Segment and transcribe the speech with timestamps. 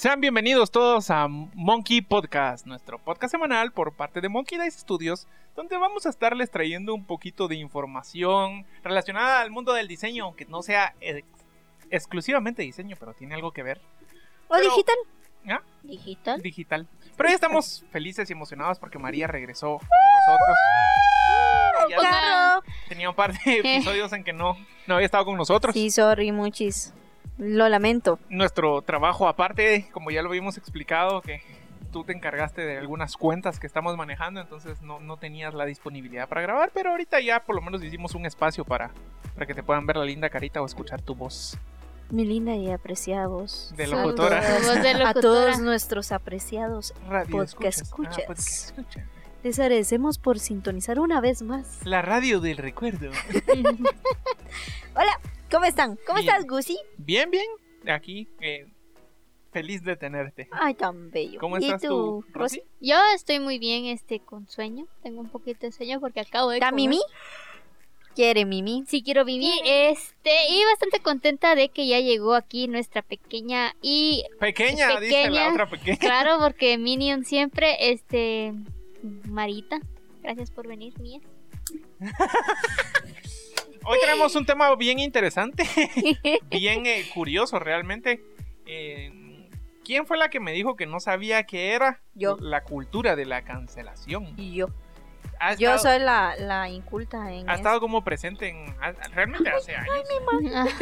[0.00, 5.26] Sean bienvenidos todos a Monkey Podcast, nuestro podcast semanal por parte de Monkey Dice Studios,
[5.54, 10.46] donde vamos a estarles trayendo un poquito de información relacionada al mundo del diseño, aunque
[10.46, 11.26] no sea ex-
[11.90, 13.78] exclusivamente diseño, pero tiene algo que ver.
[14.48, 14.96] ¿O Pero- digital?
[15.50, 15.60] ¿Ah?
[15.82, 16.40] ¿Digital?
[16.40, 16.88] Digital.
[17.18, 19.88] Pero ya estamos felices y emocionados porque María regresó con
[20.26, 20.56] nosotros.
[21.84, 22.62] ¡El Ya carro!
[22.88, 24.56] tenía un par de episodios en que no,
[24.86, 25.74] no había estado con nosotros.
[25.74, 26.94] Sí, sorry, muchis.
[27.40, 28.18] Lo lamento.
[28.28, 31.42] nuestro trabajo aparte, como ya lo habíamos explicado, que
[31.90, 36.28] tú te encargaste de algunas cuentas que estamos manejando, entonces no, no tenías la disponibilidad
[36.28, 38.90] para grabar, pero ahorita ya por lo menos hicimos un espacio para,
[39.34, 41.58] para que te puedan ver la linda carita o escuchar tu voz
[42.10, 43.72] Mi linda y apreciada voz.
[43.76, 44.40] de locutora.
[44.64, 46.94] Voz de A todos nuestros apreciados.
[47.08, 48.18] Radio Podcast escuchas.
[48.18, 48.26] Ah, escuchas.
[48.26, 49.06] podcast escucha.
[49.42, 51.80] Les agradecemos por sintonizar una vez más.
[51.84, 53.10] La radio del recuerdo.
[54.94, 55.18] Hola,
[55.50, 55.98] ¿cómo están?
[56.06, 56.28] ¿Cómo Bien.
[56.28, 56.78] estás, Gusi?
[56.98, 57.46] Bien, bien,
[57.88, 58.66] aquí, eh,
[59.52, 60.48] feliz de tenerte.
[60.52, 61.38] Ay, tan bello.
[61.40, 62.62] ¿Cómo ¿Y estás tú, Rosy?
[62.80, 64.86] Yo estoy muy bien este con sueño.
[65.02, 66.88] Tengo un poquito de sueño porque acabo de ¿Está comer.
[66.88, 67.00] Mimi?
[68.14, 68.84] ¿Quiere Mimi?
[68.88, 69.52] Sí, quiero vivir.
[69.64, 75.30] Este, y bastante contenta de que ya llegó aquí nuestra pequeña y Pequeña, dice la
[75.30, 75.52] Pequeña.
[75.52, 75.96] otra pequeña.
[75.98, 78.52] claro, porque Minion siempre, este,
[79.28, 79.80] Marita,
[80.22, 81.20] gracias por venir, mía.
[83.84, 85.64] Hoy tenemos un tema bien interesante.
[86.50, 88.22] bien eh, curioso realmente.
[88.66, 89.12] Eh,
[89.84, 92.36] ¿Quién fue la que me dijo que no sabía qué era Yo.
[92.40, 94.34] la cultura de la cancelación?
[94.36, 94.68] Y yo.
[95.42, 97.60] Ha Yo estado, soy la, la inculta en ha eso.
[97.62, 98.74] estado como presente en
[99.14, 99.88] realmente hace años.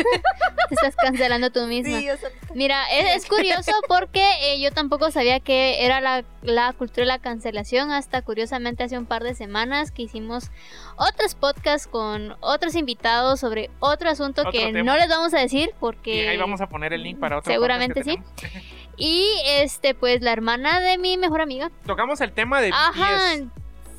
[0.69, 1.99] Te estás cancelando tú misma.
[1.99, 6.25] Sí, yo soy- Mira, es, es curioso porque eh, yo tampoco sabía que era la,
[6.43, 10.51] la cultura de la cancelación hasta curiosamente hace un par de semanas que hicimos
[10.97, 14.83] otros podcasts con otros invitados sobre otro asunto Otro que tema.
[14.83, 17.53] no les vamos a decir Y porque ahí vamos a poner el link para otro
[17.53, 18.41] Seguramente podcast sí.
[18.41, 18.65] tenemos.
[18.97, 21.71] y este pues la hermana de mi mejor amiga.
[21.87, 22.91] Tocamos el tema de Ajá.
[23.37, 23.45] BTS,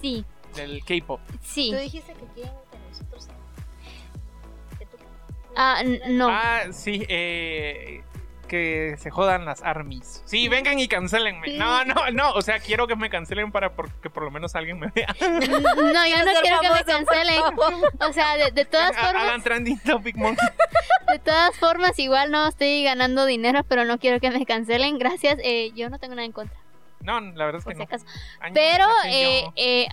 [0.01, 1.19] Sí, del K-pop.
[1.41, 1.71] sí.
[1.71, 3.27] Tú dijiste que quieren que nosotros...
[4.77, 4.97] que tú-
[5.55, 6.29] Ah, no.
[6.29, 8.03] Ah, sí, eh,
[8.47, 10.23] que se jodan las armies.
[10.25, 11.55] Sí, vengan y cancelenme.
[11.57, 14.55] No, no, no, o sea, quiero que me cancelen para por- que por lo menos
[14.55, 15.13] alguien me vea.
[15.19, 17.41] No, yo no quiero que me cancelen.
[17.99, 20.47] O sea, de, de todas formas, Hagan trending topic monkey.
[21.11, 24.97] De todas formas, igual no estoy ganando dinero, pero no quiero que me cancelen.
[24.97, 25.37] Gracias.
[25.43, 26.57] Eh, yo no tengo nada en contra,
[27.01, 28.53] No, la verdad es que si no.
[28.53, 29.87] Pero, eh, eh,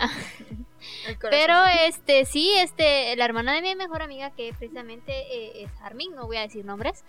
[1.20, 6.14] pero este, sí, este, la hermana de mi mejor amiga, que precisamente eh, es Armin,
[6.14, 7.04] no voy a decir nombres.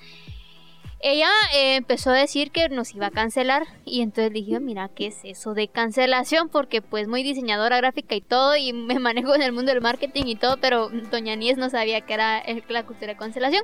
[0.99, 5.07] Ella eh, empezó a decir que nos iba a cancelar y entonces dije, mira, ¿qué
[5.07, 6.49] es eso de cancelación?
[6.49, 10.23] Porque pues muy diseñadora gráfica y todo y me manejo en el mundo del marketing
[10.25, 13.63] y todo, pero Doña Nies no sabía que era el- la cultura de cancelación.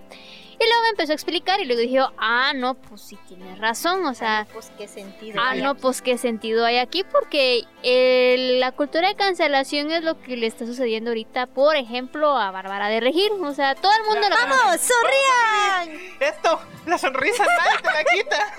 [0.60, 4.06] Y luego me empezó a explicar y luego dije, ah, no, pues sí tienes razón,
[4.06, 5.42] o sea, pues qué sentido.
[5.42, 5.82] Ah, hay no, aquí?
[5.82, 10.46] pues qué sentido hay aquí, porque eh, la cultura de cancelación es lo que le
[10.46, 13.32] está sucediendo ahorita, por ejemplo, a Bárbara de Regir.
[13.42, 14.60] O sea, todo el mundo lo conoce.
[14.64, 16.02] ¡Vamos, sonrían!
[16.20, 18.54] Esto, la sonrisa nadie te la quita.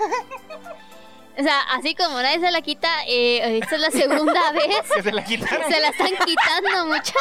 [1.37, 4.91] O sea, así como nadie se la quita, eh, esta es la segunda vez.
[4.93, 5.71] Que se la quitaron.
[5.71, 7.13] Se la están quitando, mucha.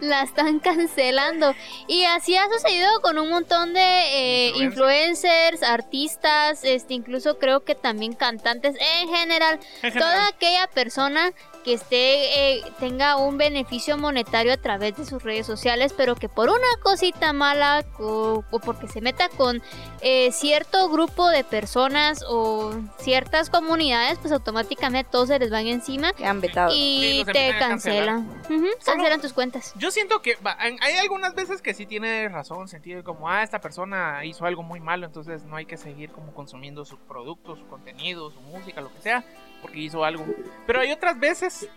[0.00, 1.54] La están cancelando.
[1.86, 7.74] Y así ha sucedido con un montón de eh, influencers, artistas, este, incluso creo que
[7.74, 9.58] también cantantes en general.
[9.82, 11.32] En toda aquella persona
[11.64, 16.28] que esté eh, tenga un beneficio monetario a través de sus redes sociales, pero que
[16.28, 19.62] por una cosita mala o, o porque se meta con
[20.00, 26.12] eh, cierto grupo de personas o ciertas comunidades, pues automáticamente todos se les van encima
[26.24, 26.72] han vetado.
[26.74, 28.42] Y te cancelan.
[28.84, 29.72] Cancelan tus cuentas.
[29.76, 33.60] Yo siento que va, hay algunas veces que sí tiene razón, sentido como, ah, esta
[33.60, 37.66] persona hizo algo muy malo, entonces no hay que seguir como consumiendo sus productos, su
[37.66, 39.24] contenido, su música, lo que sea,
[39.62, 40.24] porque hizo algo.
[40.66, 41.68] Pero hay otras veces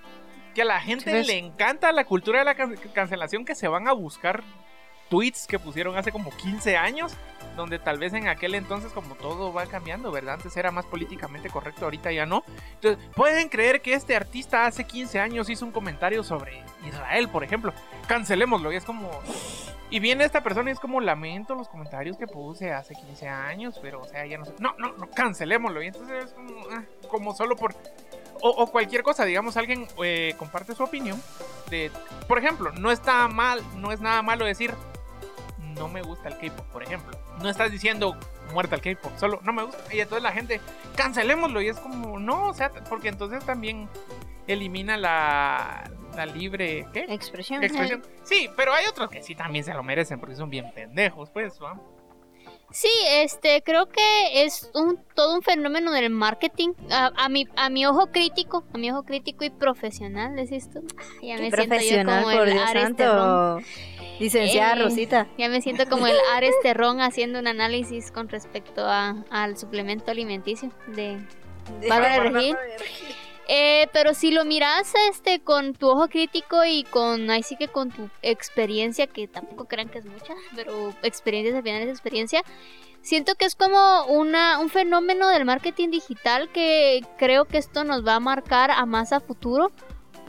[0.55, 1.27] que a la gente ¿Ves?
[1.27, 4.43] le encanta la cultura de la can- cancelación que se van a buscar
[5.09, 7.13] tweets que pusieron hace como 15 años,
[7.57, 10.35] donde tal vez en aquel entonces como todo va cambiando, ¿verdad?
[10.35, 12.45] Antes era más políticamente correcto, ahorita ya no.
[12.75, 17.43] Entonces, pueden creer que este artista hace 15 años hizo un comentario sobre Israel, por
[17.43, 17.73] ejemplo.
[18.07, 19.09] Cancelémoslo, y es como...
[19.89, 23.77] Y viene esta persona y es como lamento los comentarios que puse hace 15 años,
[23.81, 24.53] pero o sea, ya no sé.
[24.59, 25.83] No, no, no, cancelémoslo.
[25.83, 27.75] Y entonces es como, ah, como solo por...
[28.41, 31.21] O, o cualquier cosa, digamos, alguien eh, comparte su opinión
[31.69, 31.91] de...
[32.27, 34.73] Por ejemplo, no está mal, no es nada malo decir
[35.81, 37.17] no me gusta el K-pop, por ejemplo.
[37.41, 38.15] No estás diciendo
[38.53, 39.93] muerta el K-pop, solo no me gusta.
[39.93, 40.61] Y entonces la gente,
[40.95, 41.61] cancelémoslo.
[41.61, 43.89] Y es como, no, o sea, porque entonces también
[44.47, 46.87] elimina la, la libre.
[46.93, 47.05] ¿Qué?
[47.09, 47.63] Expresión.
[47.63, 48.03] Expresión.
[48.23, 51.59] Sí, pero hay otros que sí también se lo merecen porque son bien pendejos, pues,
[51.59, 51.90] ¿no?
[52.71, 56.69] Sí, este, creo que es un todo un fenómeno del marketing.
[56.89, 60.81] A, a mi, a mi ojo crítico, a mi ojo crítico y profesional, ¿decís tú?
[61.21, 63.59] Ya Qué me siento yo profesional, como por el Dios santo.
[64.19, 65.27] Licenciada Eh, Rosita.
[65.37, 70.11] Ya me siento como el Ares Terrón haciendo un análisis con respecto a, al suplemento
[70.11, 71.17] alimenticio de
[71.89, 72.55] Bárbara Regil.
[73.53, 77.67] Eh, pero si lo miras este con tu ojo crítico y con ahí sí que
[77.67, 82.43] con tu experiencia, que tampoco crean que es mucha, pero experiencia al final es experiencia,
[83.01, 88.07] siento que es como una, un fenómeno del marketing digital que creo que esto nos
[88.07, 89.73] va a marcar a más a futuro.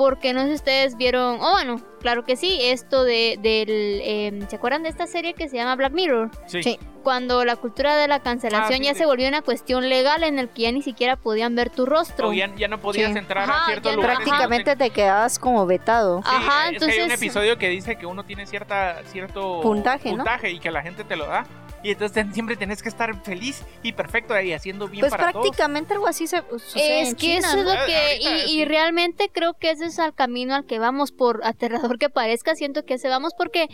[0.03, 4.49] Porque no sé si ustedes vieron, oh bueno, claro que sí, esto de, del, em,
[4.49, 6.29] ¿se acuerdan de esta serie que se llama Black Mirror?
[6.47, 6.77] Sí.
[7.05, 8.99] Cuando la cultura de la cancelación Ah, sí, ya sí.
[8.99, 12.31] se volvió una cuestión legal en el que ya ni siquiera podían ver tu rostro.
[12.31, 13.19] O ya, ya no podías Sí.
[13.19, 14.17] entrar Ajá, a no- lugares.
[14.25, 16.21] Prácticamente te quedabas como vetado.
[16.23, 16.41] Sí, Ajá,
[16.71, 20.17] es que hay un entonces- episodio que dice que uno tiene cierta cierto Puntaje, ¿no?
[20.19, 21.47] puntaje y que la gente te lo da.
[21.83, 25.33] Y entonces ten- siempre tenés que estar feliz y perfecto ahí haciendo bien Pues para
[25.33, 25.45] todos.
[25.47, 27.75] prácticamente algo así se sucede Es en que China, eso es ¿no?
[27.75, 28.19] lo que.
[28.49, 32.09] Y, y realmente creo que ese es el camino al que vamos, por aterrador que
[32.09, 33.67] parezca, siento que ese vamos, porque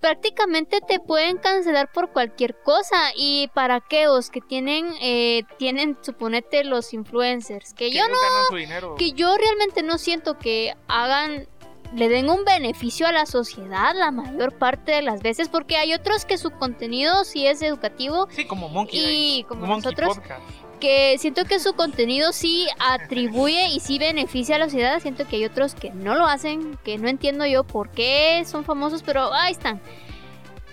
[0.00, 2.96] prácticamente te pueden cancelar por cualquier cosa.
[3.16, 8.14] Y para aquellos que tienen, eh, tienen, suponete, los influencers, que Que yo no.
[8.14, 8.94] ganan su dinero.
[8.96, 11.46] Que yo realmente no siento que hagan.
[11.94, 15.92] Le den un beneficio a la sociedad la mayor parte de las veces, porque hay
[15.92, 19.38] otros que su contenido sí es educativo Sí, como Monkey.
[19.40, 20.40] y como Monkey nosotros Podcast.
[20.78, 25.00] que siento que su contenido sí atribuye y sí beneficia a la sociedad.
[25.00, 28.64] Siento que hay otros que no lo hacen, que no entiendo yo por qué son
[28.64, 29.80] famosos, pero ahí están.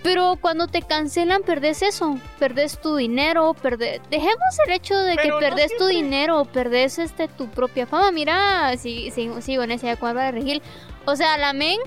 [0.02, 4.00] Pero cuando te cancelan, perdés eso, perdés tu dinero, perdés...
[4.10, 8.12] Dejemos el hecho de que no perdés tu dinero, perdés este, tu propia fama.
[8.12, 10.62] Mira, si, si, sigo en esa de Bárbara Regil.
[11.04, 11.78] O sea, la men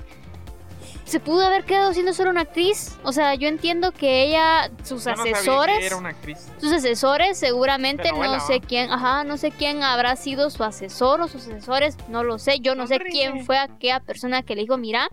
[1.04, 2.96] se pudo haber quedado siendo solo una actriz.
[3.02, 6.48] O sea, yo entiendo que ella, sus Yo no asesores era una actriz.
[6.60, 10.64] sus asesores seguramente De novela, no sé quién, ajá, no sé quién habrá sido su
[10.64, 14.54] asesor o sus asesores, no lo sé, yo no sé quién fue aquella persona que
[14.54, 15.08] le dijo, mira,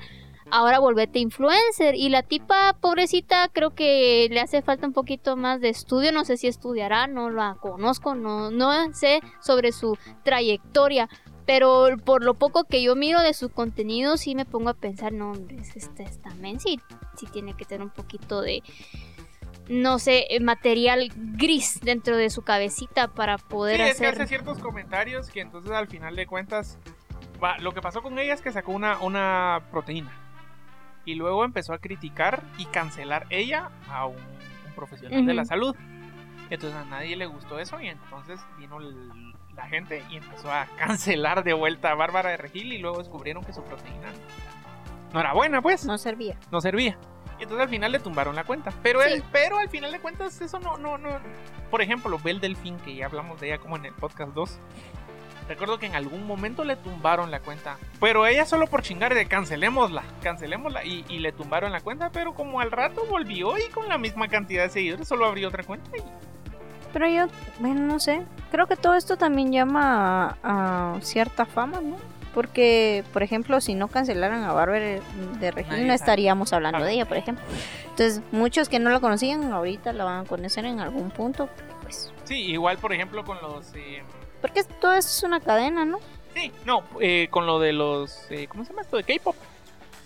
[0.52, 5.62] ahora volvete influencer y la tipa pobrecita creo que le hace falta un poquito más
[5.62, 11.10] de estudio, no sé si estudiará, no la conozco, no no sé sobre su trayectoria.
[11.46, 15.12] Pero por lo poco que yo miro de su contenido, sí me pongo a pensar,
[15.14, 16.80] no, hombre, es este, esta men sí,
[17.18, 18.62] sí tiene que tener un poquito de,
[19.68, 24.22] no sé, eh, material gris dentro de su cabecita para poder Sí, es que hacer.
[24.22, 26.78] hace ciertos comentarios que entonces al final de cuentas.
[27.44, 30.29] va, lo que pasó con ella es que sacó una, una proteína.
[31.10, 35.76] Y luego empezó a criticar y cancelar ella a un, un profesional de la salud.
[36.52, 41.44] Entonces a nadie le gustó eso y entonces vino la gente y empezó a cancelar
[41.44, 44.10] de vuelta a Bárbara de Regil y luego descubrieron que su proteína
[45.14, 46.38] no era buena, pues No servía.
[46.52, 46.96] no servía.
[47.40, 48.72] Y entonces al final le tumbaron la cuenta.
[48.84, 49.14] Pero Sí.
[49.14, 51.10] él, pero al final de cuentas eso no, no, no.
[51.72, 54.60] Por ejemplo, Bel Delfín, que ya hablamos de ella como en el podcast 2.
[55.50, 57.78] Recuerdo que en algún momento le tumbaron la cuenta.
[58.00, 60.86] Pero ella solo por chingar de cancelémosla, cancelémosla.
[60.86, 62.12] Y, y le tumbaron la cuenta.
[62.12, 65.64] Pero como al rato volvió y con la misma cantidad de seguidores solo abrió otra
[65.64, 65.90] cuenta.
[65.98, 66.02] Y
[66.94, 67.28] Pero yo,
[67.60, 68.22] bueno, no sé.
[68.52, 71.98] Creo que todo esto también llama a, a cierta fama, ¿no?
[72.34, 74.86] Porque, por ejemplo, si no cancelaran a Bárbara
[75.40, 77.44] de Regil, Nadie no estaríamos hablando de ella, por ejemplo.
[77.90, 81.50] Entonces, muchos que no la conocían, ahorita la van a conocer en algún punto,
[81.82, 82.14] pues.
[82.26, 83.74] sí, igual por ejemplo con los...
[83.74, 84.04] eh,
[84.42, 86.00] Porque todo esto es una cadena, ¿no?
[86.34, 88.30] Sí, no, eh, con lo de los.
[88.30, 88.98] eh, ¿Cómo se llama esto?
[88.98, 89.36] De K-pop.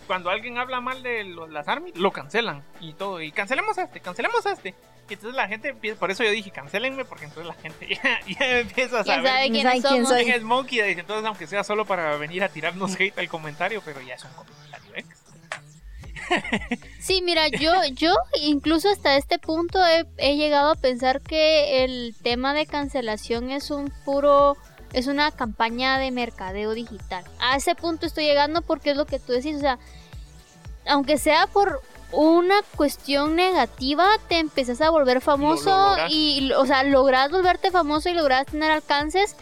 [0.08, 3.22] Cuando alguien habla mal de los, las ARMY, lo cancelan y todo.
[3.22, 4.74] Y cancelemos a este, cancelemos a este.
[5.10, 6.00] Y entonces la gente empieza.
[6.00, 9.50] Por eso yo dije, cancelenme, porque entonces la gente ya, ya empieza a saber sabe
[9.50, 10.10] no quiénes sabe quién somos.
[10.10, 10.24] soy.
[10.24, 10.82] quién es Monkey.
[10.82, 14.24] Dice, entonces, aunque sea solo para venir a tirarnos hate al comentario, pero ya es
[14.24, 15.23] un comentario extra.
[17.00, 22.16] Sí, mira, yo, yo incluso hasta este punto he, he llegado a pensar que el
[22.24, 24.56] tema de cancelación es un puro,
[24.94, 27.24] es una campaña de mercadeo digital.
[27.40, 29.80] A ese punto estoy llegando porque es lo que tú decís, o sea,
[30.86, 31.82] aunque sea por
[32.14, 38.14] una cuestión negativa, te empezás a volver famoso y, o sea, lográs volverte famoso y
[38.14, 39.36] lográs tener alcances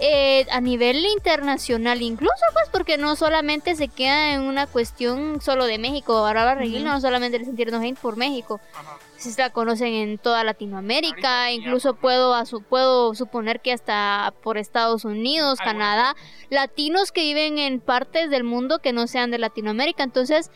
[0.00, 5.66] eh, a nivel internacional incluso pues porque no solamente se queda en una cuestión solo
[5.66, 6.92] de México Regil Ujú.
[6.92, 7.44] no solamente le
[7.82, 8.98] hate por México Ajá.
[9.16, 14.58] se la conocen en toda Latinoamérica Ahorita incluso puedo asu- puedo suponer que hasta por
[14.58, 15.58] Estados Unidos.
[15.58, 16.16] Canadá
[16.50, 20.50] latinos que viven en partes del mundo que no sean de Latinoamérica entonces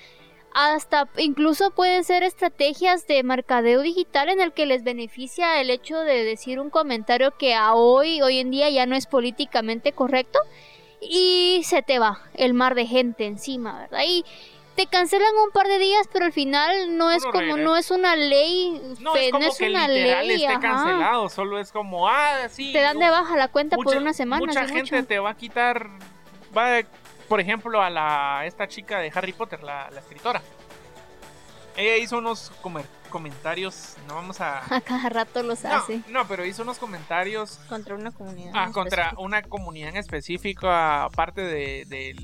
[0.58, 5.98] hasta incluso pueden ser estrategias de mercadeo digital en el que les beneficia el hecho
[5.98, 10.38] de decir un comentario que a hoy, hoy en día ya no es políticamente correcto
[11.02, 14.00] y se te va el mar de gente encima, ¿verdad?
[14.06, 14.24] Y
[14.76, 18.16] te cancelan un par de días, pero al final no es como, no es una
[18.16, 20.60] ley, No fe- es como es que una literal ley, esté ajá.
[20.60, 22.72] cancelado, solo es como, ah, sí.
[22.72, 24.40] Te dan de no- baja la cuenta por una semana.
[24.44, 25.06] Mucha gente mucho.
[25.06, 25.90] te va a quitar,
[26.56, 26.78] va,
[27.28, 30.42] por ejemplo, a la esta chica de Harry Potter, la, la escritora.
[31.76, 34.62] Ella hizo unos comer- comentarios, no vamos a...
[34.74, 36.00] A cada rato los No, hace.
[36.08, 38.52] no, pero hizo unos comentarios Contra una comunidad.
[38.54, 39.22] ah, contra específico.
[39.22, 42.14] una comunidad en específico, aparte de, de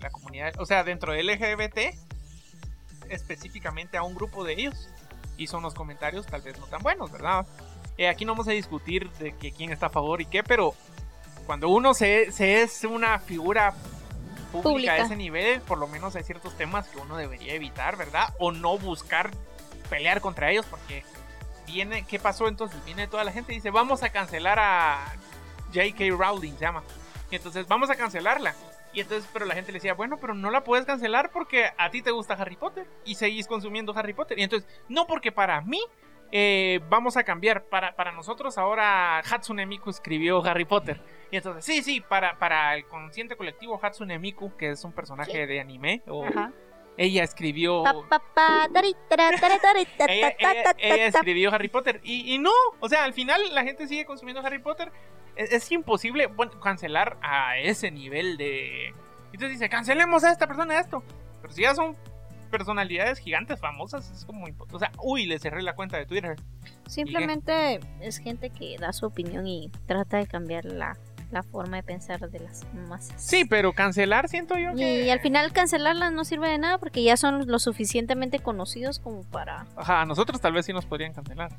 [0.00, 1.78] la comunidad, o sea, dentro de LGBT,
[3.08, 4.88] específicamente a un grupo de ellos.
[5.36, 7.46] Hizo unos comentarios tal vez no tan buenos, ¿verdad?
[7.96, 10.74] Eh, aquí no vamos a discutir de que quién está a favor y qué, pero
[11.46, 13.72] cuando uno se, se es una figura
[14.48, 14.92] pública, Pública.
[14.92, 18.34] a ese nivel, por lo menos hay ciertos temas que uno debería evitar, ¿verdad?
[18.38, 19.30] O no buscar
[19.88, 21.04] pelear contra ellos porque
[21.66, 22.84] viene, ¿qué pasó entonces?
[22.84, 25.12] Viene toda la gente y dice, vamos a cancelar a
[25.74, 26.04] J.K.
[26.16, 26.82] Rowling, se llama.
[27.30, 28.54] Y entonces, vamos a cancelarla.
[28.92, 31.90] Y entonces, pero la gente le decía, bueno, pero no la puedes cancelar porque a
[31.90, 34.38] ti te gusta Harry Potter y seguís consumiendo Harry Potter.
[34.38, 35.80] Y entonces, no porque para mí
[36.32, 37.64] eh, vamos a cambiar.
[37.64, 41.00] Para, para nosotros ahora Hatsune Miku escribió Harry Potter.
[41.30, 45.46] Y entonces, sí, sí, para, para el consciente colectivo Hatsune Miku, que es un personaje
[45.46, 46.52] de anime, o Ajá.
[46.96, 47.82] ella escribió...
[50.78, 54.40] Ella, escribió Harry Potter y, y no, o sea, al final la gente sigue consumiendo
[54.44, 54.90] Harry Potter.
[55.36, 58.94] Es, es imposible bueno, cancelar a ese nivel de...
[59.26, 61.02] Entonces dice, cancelemos a esta persona esto.
[61.42, 61.96] Pero si ya son
[62.48, 64.46] personalidades gigantes, famosas, es como...
[64.72, 66.36] O sea, uy, le cerré la cuenta de Twitter.
[66.86, 70.96] Simplemente es gente que da su opinión y trata de cambiar la,
[71.30, 73.22] la forma de pensar de las masas.
[73.22, 75.04] Sí, pero cancelar siento yo que...
[75.04, 79.22] Y al final cancelarlas no sirve de nada porque ya son lo suficientemente conocidos como
[79.24, 79.66] para...
[79.76, 81.52] Ajá, a nosotros tal vez sí nos podrían cancelar.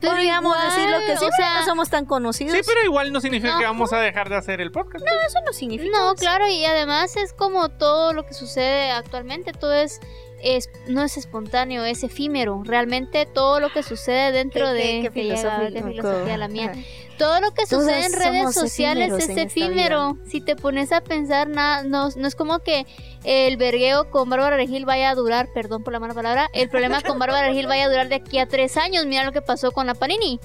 [0.00, 2.52] Pero Podríamos igual, decir lo que sí, o pero sea, no somos tan conocidos.
[2.56, 3.70] Sí, pero igual no significa que No.
[3.70, 5.04] vamos a dejar de hacer el podcast.
[5.26, 5.90] Eso no significa...
[5.96, 6.14] No, eso.
[6.16, 10.00] claro, y además es como todo lo que sucede actualmente, todo es,
[10.42, 12.62] es no es espontáneo, es efímero.
[12.64, 16.70] Realmente todo lo que sucede dentro Qué- de que filosofía la mía.
[16.72, 16.80] Ajá.
[17.18, 20.16] Todo lo que Todos sucede en redes sociales es efímero.
[20.26, 22.86] Si te pones a pensar, nada, no, no es como que
[23.24, 27.02] el vergueo con Bárbara Regil vaya a durar, perdón por la mala palabra, el problema
[27.02, 29.04] con Bárbara Regil vaya a durar de aquí a tres años.
[29.04, 30.40] Mira lo que pasó con la Panini.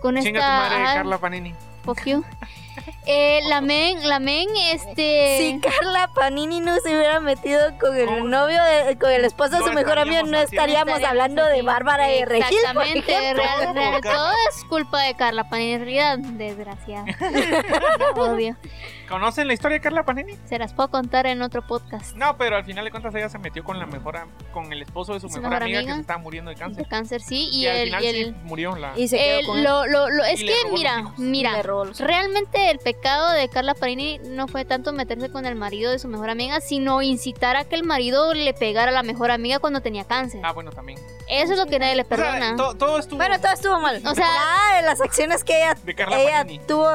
[0.00, 0.68] Con Chinga esta.
[0.68, 1.54] tu madre, Carla Panini.
[3.10, 5.38] Eh, la men, la men, este.
[5.38, 9.60] Si Carla Panini no se hubiera metido con el novio, de- con el esposo de
[9.60, 11.62] No su mejor amigo, no estaríamos hablando de.
[11.62, 12.56] Bárbara de Regil.
[12.58, 17.06] Exactamente, real- Todo real- es culpa de Carla Panini, en realidad, desgraciada.
[18.16, 18.56] Odio.
[19.08, 20.36] ¿Conocen la historia de Carla Panini?
[20.44, 22.14] Se las puedo contar en otro podcast.
[22.14, 24.18] No, pero al final de cuentas ella se metió con la mejor
[24.52, 25.92] con el esposo de su, Su mejor, mejor amiga, amiga.
[25.92, 26.86] que se estaba muriendo de De cáncer.
[26.88, 28.92] cáncer, sí, y, Y, al el, final y sí murió la.
[28.98, 29.64] Y se quedó el- con él.
[29.64, 31.62] lo, lo, lo- es Y que mira, mira,
[32.00, 36.08] realmente el pecado de Carla Panini no fue tanto meterse con el marido de su
[36.08, 39.80] mejor amiga, sino incitar a que el marido le pegara a la mejor amiga cuando
[39.80, 40.40] tenía cáncer.
[40.44, 40.98] Ah, bueno, también.
[41.28, 42.56] Eso es lo que nadie le O sea, perdona.
[42.56, 43.96] to- todo estuvo Bueno, todo estuvo mal.
[44.04, 46.58] O sea- Nada de las acciones que ella, de Carla ella Panini.
[46.66, 46.88] tuvo.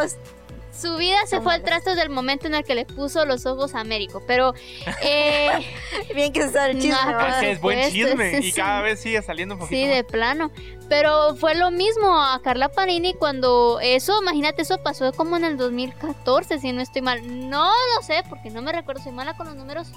[0.75, 3.45] Su vida se fue al trasto desde el momento en el que le puso los
[3.45, 4.53] ojos a Américo, pero
[5.01, 5.49] eh,
[6.15, 6.97] Bien que sabe el chisme.
[7.05, 7.43] ¿verdad?
[7.43, 9.77] Es buen chisme y cada un- vez sigue saliendo un poquito.
[9.79, 9.95] Sí, más.
[9.95, 10.51] de plano.
[10.89, 15.57] Pero fue lo mismo a Carla Panini cuando eso, imagínate, eso pasó como en el
[15.57, 17.49] 2014, si no estoy mal.
[17.49, 19.87] No lo sé, porque no me recuerdo, soy mala con los números.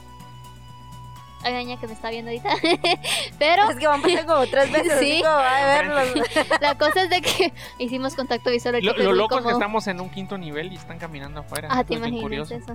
[1.46, 2.50] Hay daña que me está viendo ahorita.
[3.38, 4.98] Pero Es que van a pasar como tres veces.
[5.00, 5.20] Sí.
[5.22, 6.26] como va a verlos.
[6.60, 8.78] la cosa es de que hicimos contacto visual.
[8.82, 11.68] Lo, lo loco es que como- estamos en un quinto nivel y están caminando afuera.
[11.70, 12.74] Ah, te imaginas eso.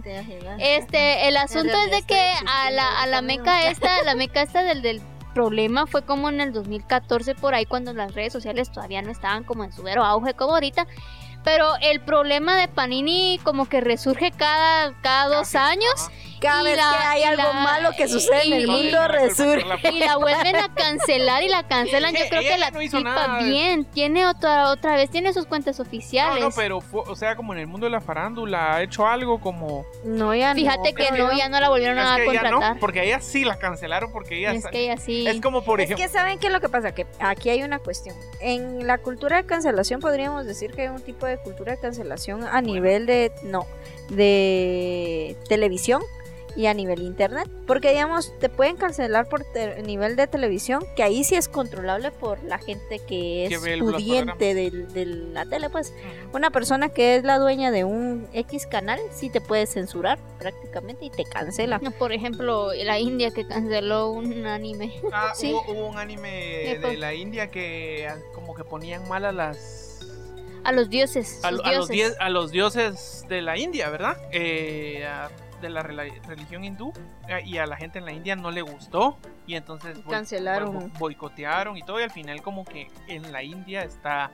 [0.57, 4.63] Este, el asunto es de que a la, a la meca esta, la meca esta
[4.63, 5.01] del, del
[5.33, 9.43] problema fue como en el 2014 por ahí cuando las redes sociales todavía no estaban
[9.43, 10.87] como en su vero auge como ahorita.
[11.43, 15.69] Pero el problema de Panini como que resurge cada, cada dos Ajá.
[15.69, 16.09] años
[16.41, 19.63] Cada Y vez la- que hay algo la- malo que sucede en el mundo, resurge.
[19.93, 22.13] y la vuelven a cancelar y la cancelan.
[22.15, 25.83] Yo creo que la no tipa bien, tiene otra otra vez, tiene sus cuentas No,
[25.83, 26.43] oficiales.
[26.43, 29.39] no, pero fue- o sea, como en el mundo de la farándula, ha hecho algo
[29.39, 29.85] como.
[30.03, 32.73] No, ya Fíjate no, que no, ya no la volvieron Es a que ella contratar.
[32.73, 34.51] no, porque ella sí la cancelaron porque ella.
[34.53, 35.27] es que ella sí.
[35.27, 36.03] es como por Es ejemplo.
[36.05, 38.15] que saben qué es lo que pasa, que aquí hay una cuestión.
[38.39, 42.43] En la cultura de cancelación podríamos decir que hay un tipo de cultura de cancelación
[42.45, 43.67] a nivel de no,
[44.09, 46.01] de televisión
[46.55, 49.45] y a nivel internet, porque digamos te pueden cancelar por
[49.85, 54.91] nivel de televisión, que ahí sí es controlable por la gente que es pudiente del-
[54.93, 55.93] de la tele, pues
[56.33, 61.05] una persona que es la dueña de un X canal sí te puede censurar prácticamente
[61.05, 61.79] y te cancela.
[61.81, 64.93] No, por ejemplo, la India que canceló un anime.
[65.13, 65.51] Ah, Sí.
[65.53, 66.29] hubo, hubo un anime
[66.63, 69.99] ¿Qué de la India que como que ponían mal a las.
[70.63, 71.39] A los dioses.
[71.43, 71.61] A, los
[72.19, 74.17] a los dioses de la India, ¿verdad?
[74.31, 75.29] Eh, a-
[75.61, 76.91] de la religión hindú
[77.27, 80.73] eh, y a la gente en la India no le gustó y entonces Cancelaron.
[80.89, 84.31] bo- boicotearon y todo y al final como que en la India está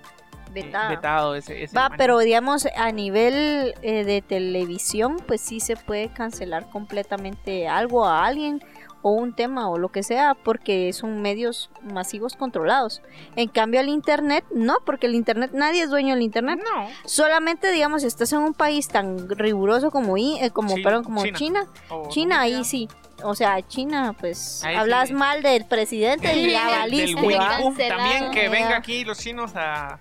[0.55, 5.75] eh, vetado ese, ese Va, pero digamos, a nivel eh, de televisión, pues sí se
[5.75, 8.61] puede cancelar completamente algo a alguien
[9.07, 13.01] o un tema o lo que sea, porque son medios masivos controlados.
[13.35, 16.59] En cambio, el Internet, no, porque el Internet, nadie es dueño del Internet.
[16.63, 20.81] no Solamente, digamos, si estás en un país tan riguroso como, I- eh, como, Sí,
[20.83, 21.65] perdón, como China.
[22.09, 22.87] China, ahí sí.
[23.23, 25.13] O sea, China, pues Ahí hablas sí.
[25.15, 27.87] mal del presidente y del valiste.
[27.89, 29.99] También que venga aquí los chinos a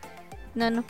[0.54, 0.84] No, no.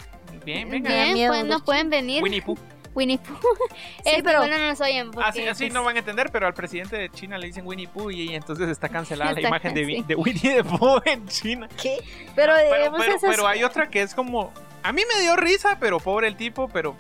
[0.45, 2.23] bien venga Bien, pues, no pueden venir.
[2.23, 2.59] Winnie Pooh
[2.97, 3.37] Winnie Pooh.
[3.69, 5.11] Sí, Es que, pero- bueno, no nos oyen.
[5.13, 7.67] Porque, así, así pues, no van a entender pero al presidente de China le dicen
[7.67, 10.05] Winnie Pooh y entonces está cancelada la imagen de, sí.
[10.07, 11.99] de Winnie the Pooh en China ¿Qué?
[12.35, 14.53] Pero, No, pero, digamos, pero- esas- pero hay otra que es como.
[14.83, 16.69] A mí me dio risa, pero pobre el tipo.
[16.69, 16.97] Pero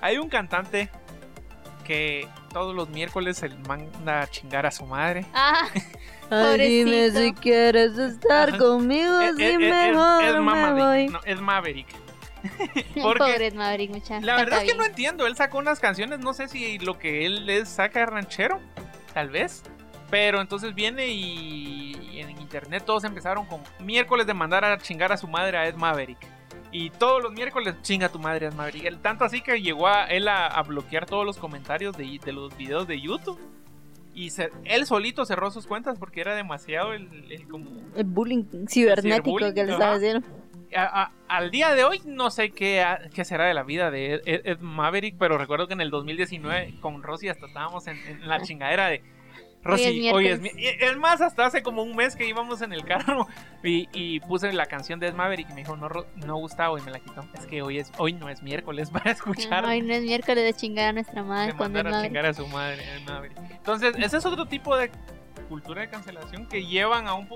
[0.00, 0.90] hay un cantante
[1.84, 5.24] que todos los miércoles se manda a chingar a su madre.
[5.32, 5.66] Ah,
[6.30, 8.58] Ay, dime si quieres estar Ajá.
[8.58, 11.08] conmigo, Es, si es- es- mejor es me voy.
[11.08, 11.86] no, es Maverick.
[13.02, 14.24] Porque pobre Maverick, muchacho.
[14.24, 15.26] la verdad es que no entiendo.
[15.26, 16.18] Él sacó unas canciones.
[16.20, 18.60] No sé si lo que él es saca ranchero.
[19.14, 19.62] Tal vez.
[20.10, 25.12] Pero entonces viene y, y en internet todos empezaron con miércoles de mandar a chingar
[25.12, 26.18] a su madre a Ed Maverick.
[26.72, 28.84] Y todos los miércoles chinga a tu madre Ed Maverick.
[28.84, 32.32] El- tanto así que llegó a él a, a bloquear todos los comentarios de, de
[32.32, 33.38] los videos de YouTube.
[34.14, 37.70] Y se- él solito cerró sus cuentas porque era demasiado el, el como...
[37.94, 40.26] El bullying cibernético bullying, que le estaba haciendo.
[40.76, 42.84] A- a- al día de hoy no sé qué,
[43.14, 45.90] qué será de la vida de Ed, Ed- Ed Maverick, pero recuerdo que en el
[45.90, 49.02] 2019 con Rosy hasta estábamos en, en la chingadera de
[49.62, 49.82] Rosy,
[50.14, 53.26] hoy es, mi- Es más, hasta hace como un mes que íbamos en el carro
[53.64, 56.82] y, y puse la canción de Ed Maverick y me dijo, no, no Gustavo, y
[56.82, 57.24] me la quitó.
[57.34, 59.64] Es que hoy es hoy no es miércoles para escuchar.
[59.66, 62.46] Ay, no es miércoles de chingar a nuestra madre de mandar a chingar a su
[62.46, 62.82] madre.
[62.94, 63.38] Ed Maverick.
[63.50, 64.90] Entonces, ese es otro tipo de
[65.48, 67.28] cultura de cancelación que llevan a un,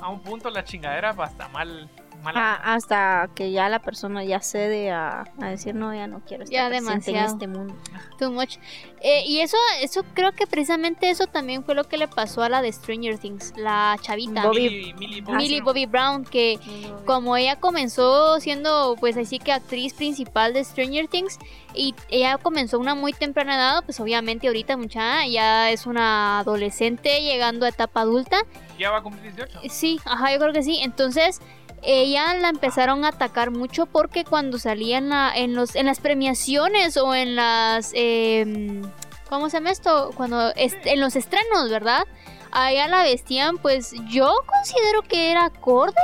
[0.00, 1.88] a un punto la chingadera hasta mal.
[2.22, 6.20] Mal Ah, hasta que ya la persona ya cede a, a decir, no, ya no
[6.24, 7.32] quiero estar Ya presente en demasiado.
[7.32, 7.74] este mundo.
[8.18, 8.56] Too much.
[9.00, 12.48] Eh, y eso, eso creo que precisamente eso también fue lo que le pasó a
[12.48, 14.44] la de Stranger Things, la chavita.
[14.46, 15.64] Bobby- Millie, Millie Bobby Millie Brown.
[15.64, 16.58] Bobby Brown, que
[17.04, 21.38] como ella comenzó siendo pues así que actriz principal de Stranger Things
[21.74, 27.20] y ella comenzó una muy temprana edad, pues obviamente ahorita mucha ya es una adolescente
[27.22, 28.38] llegando a etapa adulta.
[28.78, 29.60] Ya va a cumplir 18.
[29.68, 30.78] Sí, ajá, yo creo que sí.
[30.82, 31.40] Entonces,
[31.82, 36.00] ella la empezaron a atacar mucho porque cuando salía en, la- en, los, en las
[36.00, 37.90] premiaciones o en las...
[37.94, 38.82] em,
[39.28, 40.10] ¿Cómo se llama esto?
[40.14, 42.04] Cuando est- en los estrenos, ¿verdad?
[42.50, 45.96] A ella la vestían, pues yo considero que era acorde.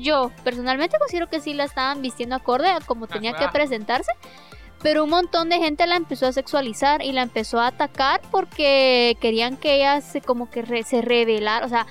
[0.00, 4.10] Yo personalmente considero que sí la estaban vistiendo acorde a como tenía que presentarse.
[4.80, 9.16] Pero un montón de gente la empezó a sexualizar y la empezó a atacar porque
[9.20, 11.86] querían que ella se como que re- se revelara, o sea,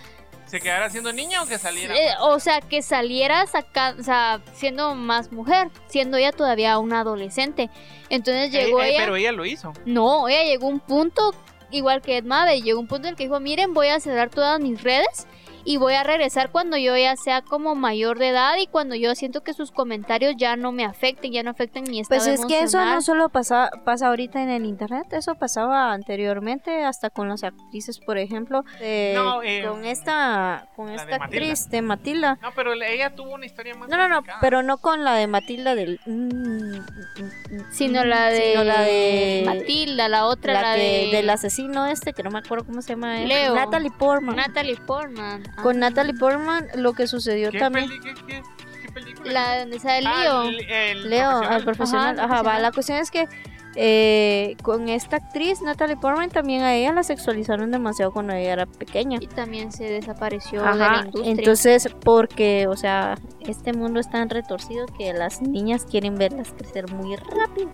[0.52, 1.96] ¿Se quedara siendo niña o que saliera?
[1.96, 7.00] eh, o sea, que saliera saca- o sea, siendo más mujer, siendo ella todavía una
[7.00, 7.70] adolescente.
[8.10, 9.00] Entonces Eh, llegó eh, ella.
[9.00, 9.72] pero ella lo hizo.
[9.86, 11.34] No, ella llegó a un punto,
[11.72, 14.30] igual que Ed Maverick, llegó un punto en el que dijo, miren, voy a cerrar
[14.30, 15.26] todas mis redes
[15.65, 19.13] y voy a regresar cuando yo ya sea como mayor de edad y cuando yo
[19.15, 22.45] siento que sus comentarios ya no me afecten, ya no afecten mi estado Pues es
[22.45, 27.30] que eso no solo pasa, pasa ahorita en el internet, eso pasaba anteriormente hasta con
[27.30, 32.38] las actrices, por ejemplo, de- No, eh, con esta, con de esta actriz de Matilda.
[32.41, 34.41] No, pero ella tuvo una historia más No, no, no, complicada.
[34.41, 36.00] pero no con la de Matilda del...
[36.06, 41.10] mm, mm, mm, Sino la de, sino la de Matilda, la otra, la la, que-
[41.12, 43.21] de del asesino este, que no me acuerdo cómo se llama.
[43.21, 43.28] él.
[43.30, 43.56] Leo.
[43.56, 44.36] Natalie Portman.
[44.36, 45.43] Natalie Portman.
[45.58, 45.62] Ah.
[45.64, 47.88] Con Natalie Portman lo que sucedió ¿Qué, también...
[47.88, 48.44] peli- qué, qué-
[48.84, 49.32] qué película?
[49.32, 50.42] La donde sale Ah, Leo.
[50.44, 51.54] el- el Leo, profesional.
[51.54, 52.20] al profesional.
[52.20, 52.60] Ajá, Ajá, va.
[52.60, 53.28] La cuestión es que
[53.76, 58.66] eh, con esta actriz, Natalie Portman, también a ella la sexualizaron demasiado cuando ella era
[58.66, 59.18] pequeña.
[59.22, 61.32] Y también se desapareció de la Ajá, industria.
[61.32, 66.92] entonces, porque, o sea, este mundo es tan retorcido que las niñas quieren verlas crecer
[66.92, 67.70] muy rápido.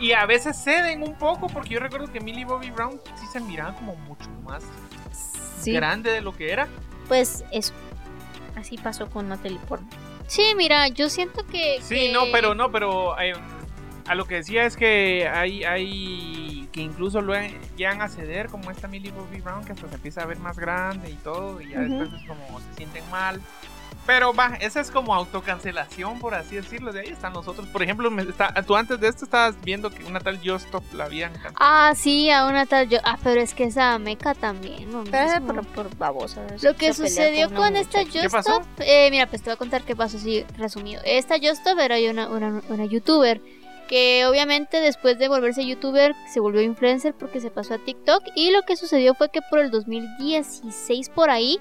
[0.00, 3.24] Y, y a veces ceden un poco, porque yo recuerdo que Millie Bobby Brown sí
[3.32, 4.62] se miraba como mucho más
[5.62, 6.68] Sí, grande de lo que era.
[7.08, 7.72] Pues eso.
[8.56, 9.90] Así pasó con Natalie Portman.
[10.26, 11.78] Sí, mira, yo siento que.
[11.82, 13.32] Sí, que- no, pero no, pero eh,
[14.06, 18.70] a lo que decía es que hay, hay que incluso luego llegan a ceder como
[18.70, 21.70] esta Millie Bobby Brown que hasta se empieza a ver más grande y todo y
[21.70, 21.98] ya Ujú.
[21.98, 23.40] después es como se sienten mal.
[24.04, 26.92] Pero va, esa es como autocancelación, por así decirlo.
[26.92, 27.68] De ahí están los otros.
[27.68, 31.04] Por ejemplo, me está, tú antes de esto estabas viendo que una tal Justop la
[31.04, 31.56] habían cancelado.
[31.60, 32.88] Ah, sí, a una tal.
[32.88, 32.98] Yo...
[33.04, 34.90] Ah, pero es que esa meca también.
[34.90, 35.62] Lo, Pero es mismo.
[35.62, 36.42] por, por babosa.
[36.62, 38.00] Lo que sucedió con, esta.
[38.04, 41.00] Justop, eh, mira, pues te voy a contar qué pasó así resumido.
[41.04, 43.40] Esta Justop era una, una, una youtuber
[43.88, 48.50] que obviamente después de volverse youtuber se volvió influencer porque se pasó a TikTok y
[48.50, 51.60] lo que sucedió fue que por el 2016 por ahí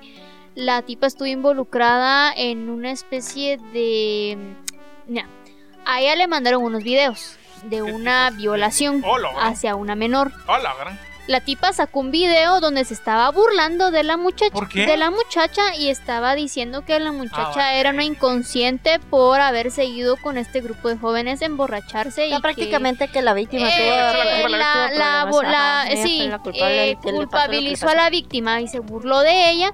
[0.56, 4.38] la tipa estuvo involucrada en una especie de...
[5.08, 5.28] Ya,
[5.86, 9.32] a ella le mandaron unos videos de una violación gran.
[9.40, 10.32] hacia una menor.
[10.48, 11.00] Hola, gran.
[11.28, 14.86] La tipa sacó un video donde se estaba burlando de la muchacha, ¿Por qué?
[14.88, 19.70] de la muchacha y estaba diciendo que la muchacha Ah, era una inconsciente por haber
[19.72, 24.48] seguido con este grupo de jóvenes emborracharse y que- prácticamente que la víctima Eh, tuvo,
[24.50, 29.52] la la sí, fue la culpable eh, culpabilizó a la víctima y se burló de
[29.52, 29.72] ella.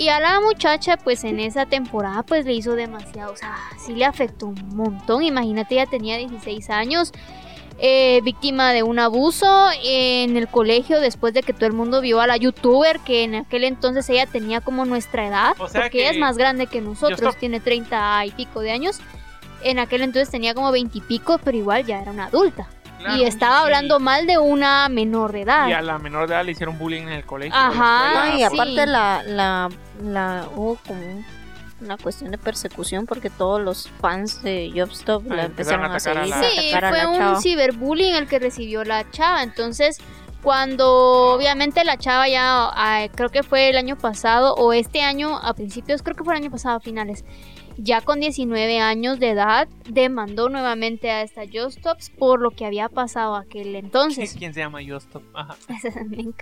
[0.00, 3.34] Y a la muchacha, pues en esa temporada, pues le hizo demasiado.
[3.34, 5.22] O sea, sí le afectó un montón.
[5.22, 7.12] Imagínate, ella tenía 16 años,
[7.78, 12.18] eh, víctima de un abuso en el colegio después de que todo el mundo vio
[12.22, 15.98] a la youtuber, que en aquel entonces ella tenía como nuestra edad, O sea porque
[15.98, 19.00] que ella es más grande que nosotros, tiene 30 y pico de años.
[19.62, 22.68] En aquel entonces tenía como 20 y pico, pero igual ya era una adulta
[23.00, 23.64] Claro, y estaba sí.
[23.64, 25.68] hablando mal de una menor de edad.
[25.68, 27.56] Y a la menor de edad le hicieron bullying en el colegio.
[27.56, 28.26] Ajá.
[28.26, 28.44] No, y sí.
[28.44, 29.68] aparte la, la,
[30.02, 31.24] la hubo como
[31.80, 35.94] una cuestión de persecución porque todos los fans de Jobstop Ah, la empezaron empezaron a
[35.94, 37.40] a atacar a seguir, la- a Sí, atacar a fue la un chava.
[37.40, 39.42] ciberbullying el que recibió la chava.
[39.42, 39.98] Entonces,
[40.42, 45.38] cuando obviamente la chava ya, ah, creo que fue el año pasado o este año,
[45.38, 47.24] a principios, creo que fue el año pasado, a finales,
[47.78, 52.88] ya con 19 años de edad, demandó nuevamente a esta Justops por lo que había
[52.90, 54.34] pasado aquel entonces.
[54.38, 55.22] ¿Quién se llama Justop?
[55.34, 55.56] Ajá.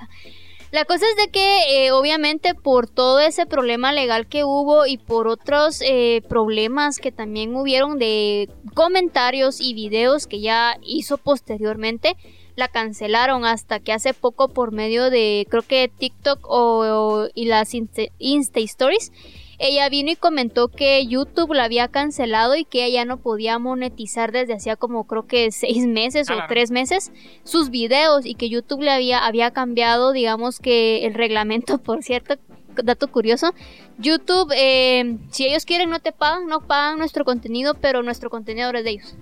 [0.71, 4.99] La cosa es de que eh, obviamente por todo ese problema legal que hubo y
[4.99, 12.17] por otros eh, problemas que también hubieron de comentarios y videos que ya hizo posteriormente,
[12.55, 17.73] la cancelaron hasta que hace poco por medio de creo que TikTok o, y las
[17.73, 19.11] Insta Stories.
[19.59, 24.31] Ella vino y comentó que YouTube la había cancelado y que ella no podía monetizar
[24.31, 27.11] desde hacía como creo que seis meses Ah, o la- tres meses
[27.43, 32.37] sus videos y que YouTube le había, había cambiado, digamos que el reglamento, por cierto,
[32.85, 33.53] dato curioso,
[33.99, 38.67] YouTube, eh, si ellos quieren no te pagan, no pagan nuestro contenido, pero nuestro contenido
[38.67, 39.17] ahora es de ellos.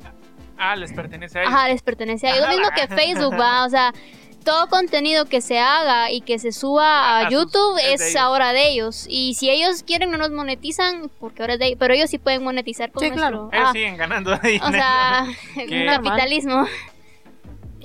[0.59, 1.55] Ah, les pertenece a ellos.
[1.55, 2.47] Ajá, les pertenece a ellos.
[2.51, 3.93] Lo mismo que Facebook va, o sea,
[4.47, 8.19] todo contenido que se haga y que se suba a, A sus- YouTube es de
[8.19, 9.05] ahora de ellos.
[9.11, 12.17] Y si ellos quieren no nos monetizan, porque ahora es de ellos, pero ellos sí
[12.19, 13.51] pueden monetizar con Sí, nuestro...
[13.51, 13.51] claro.
[13.53, 14.67] Ellos ah, siguen ganando dinero.
[14.67, 15.27] o sea,
[15.87, 16.67] capitalismo.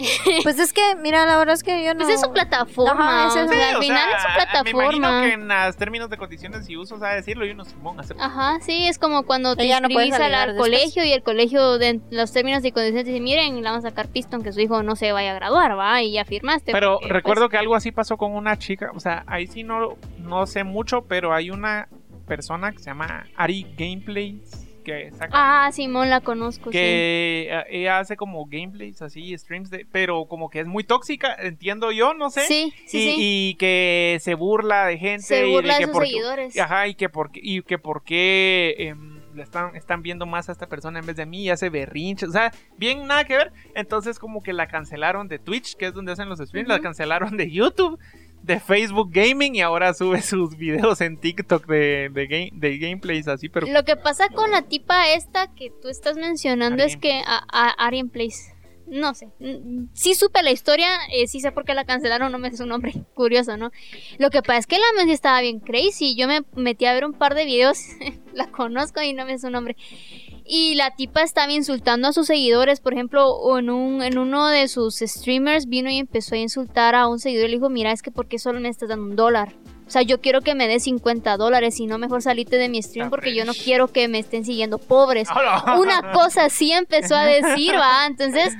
[0.43, 2.03] Pues es que, mira, la verdad es que yo no...
[2.03, 3.25] Pues es su plataforma.
[3.25, 3.53] Ajá, es eso.
[3.53, 5.21] Sí, al final sea, es su Me imagino plataforma.
[5.21, 8.25] que en los términos de condiciones y usos, a decirlo, y uno Simón acepta.
[8.25, 10.71] Ajá, sí, es como cuando te Ella no inscribís al, alegar al después.
[10.71, 14.07] colegio y el colegio de los términos y condiciones dice, miren, le vamos a sacar
[14.07, 16.71] pistón que su hijo no se vaya a graduar, va, y ya firmaste.
[16.71, 19.63] Pero porque, recuerdo pues, que algo así pasó con una chica, o sea, ahí sí
[19.63, 21.87] no, no sé mucho, pero hay una
[22.27, 27.99] persona que se llama Ari Gameplays que saca Ah, Simón la conozco, que eh, ella
[27.99, 32.29] hace como gameplays así, streams de, pero como que es muy tóxica, entiendo yo, no
[32.29, 32.41] sé.
[32.41, 33.15] Sí, sí, y, sí.
[33.19, 36.59] y que se burla de gente Se y de de sus por seguidores.
[36.59, 40.49] Ajá, y que por qué, y que por qué em, le están, están viendo más
[40.49, 42.29] a esta persona en vez de mí y hace berrinches.
[42.29, 43.51] O sea, bien nada que ver.
[43.75, 47.37] Entonces como que la cancelaron de Twitch, que es donde hacen los streams, la cancelaron
[47.37, 47.99] de YouTube,
[48.43, 53.27] de Facebook Gaming y ahora sube sus videos en TikTok de, de, game- de gameplays
[53.27, 53.67] así, pero...
[53.67, 57.69] Lo que pasa con la tipa esta que tú estás mencionando es que a, a
[57.85, 58.55] Arien Place,
[58.87, 62.39] no sé, mm, sí supe la historia, eh, sí sé por qué la cancelaron, no
[62.39, 63.71] me sé su nombre, curioso, ¿no?
[64.17, 66.93] Lo que pasa es que la men sí estaba bien crazy, yo me metí a
[66.93, 67.79] ver un par de videos,
[68.33, 69.75] la conozco y no me sé su nombre.
[70.53, 74.67] Y la tipa estaba insultando a sus seguidores, por ejemplo, en, un, en uno de
[74.67, 78.01] sus streamers vino y empezó a insultar a un seguidor y le dijo, mira, es
[78.01, 79.53] que ¿por qué solo me estás dando un dólar?
[79.87, 82.83] O sea, yo quiero que me des 50 dólares, si no mejor salite de mi
[82.83, 85.29] stream porque yo no quiero que me estén siguiendo pobres.
[85.79, 88.05] Una cosa así empezó a decir, va.
[88.05, 88.53] Entonces,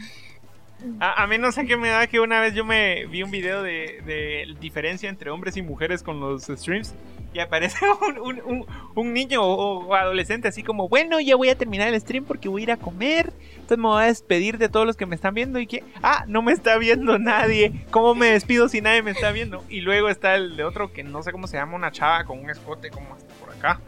[1.02, 3.32] A, a mí no sé qué me da que una vez yo me vi un
[3.32, 6.94] video de, de diferencia entre hombres y mujeres con los streams
[7.34, 7.78] y aparece
[8.24, 8.66] un,
[8.96, 12.50] un- niño o, o adolescente así como, bueno, ya voy a terminar el stream porque
[12.50, 15.16] voy a ir a comer, entonces me voy a despedir de todos los que me
[15.16, 19.02] están viendo y que, ah, no me está viendo nadie, ¿cómo me despido si nadie
[19.02, 19.64] me está viendo?
[19.70, 22.40] Y luego está el de otro que no sé cómo se llama, una chava con
[22.40, 23.80] un escote como hasta por acá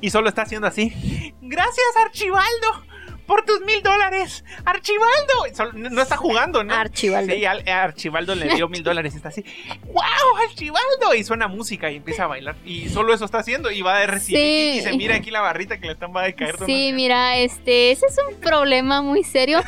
[0.00, 2.86] y solo está haciendo así, gracias Archibaldo.
[3.26, 5.72] Por tus mil dólares, Archibaldo.
[5.74, 6.74] No está jugando, ¿no?
[6.74, 7.34] Archibaldo.
[7.34, 9.44] Sí, al- Archibaldo le dio mil dólares y está así.
[9.86, 10.02] ¡Wow,
[10.48, 11.14] Archibaldo!
[11.16, 12.54] Y suena música y empieza a bailar.
[12.64, 14.38] Y solo eso está haciendo y va de recibir.
[14.40, 14.78] Sí.
[14.78, 16.56] Y se mira aquí la barrita que le están va a caer.
[16.66, 19.60] sí, mira, este, ese es un problema muy serio.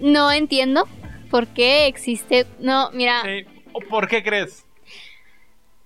[0.00, 0.86] No entiendo
[1.30, 2.46] por qué existe.
[2.60, 3.44] No, mira, Sí.
[3.72, 4.65] ¿O ¿Por qué crees?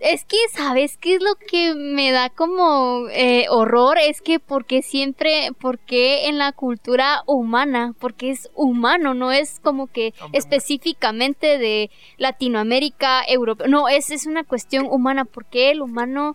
[0.00, 3.98] Es que, ¿sabes qué es lo que me da como eh, horror?
[3.98, 9.88] Es que porque siempre, porque en la cultura humana, porque es humano, no es como
[9.88, 16.34] que Hombre, específicamente de Latinoamérica, Europa, no, es, es una cuestión humana, porque el humano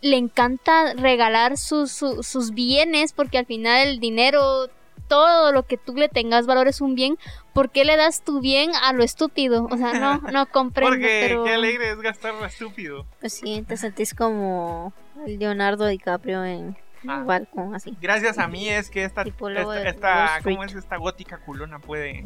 [0.00, 4.68] le encanta regalar sus, su- sus bienes, porque al final el dinero,
[5.10, 7.18] todo lo que tú le tengas valor es un bien,
[7.52, 9.66] ¿por qué le das tu bien a lo estúpido?
[9.70, 11.44] O sea, no, no comprendo, Porque pero...
[11.44, 13.04] qué alegre es gastar lo estúpido.
[13.20, 14.94] Pues sí, te sentís como
[15.26, 16.76] el Leonardo DiCaprio en
[17.08, 17.20] Ah.
[17.20, 17.96] un balcón así.
[17.98, 20.38] Gracias a mí es que esta, esta, esta-.
[20.44, 22.24] ¿cómo es esta gótica culona puede?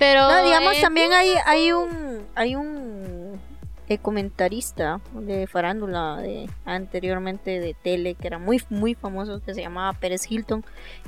[0.00, 3.40] Pero No, digamos, eh, también hay, hay un hay un
[3.88, 9.60] eh, comentarista de farándula de anteriormente de tele que era muy muy famoso que se
[9.60, 10.64] llamaba Pérez Hilton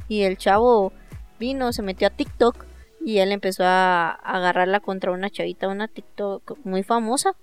[0.09, 0.93] y el chavo
[1.39, 2.65] vino, se metió a TikTok
[3.05, 7.35] y él empezó a, agarrarla contra una chavita, una TikTok muy famosa.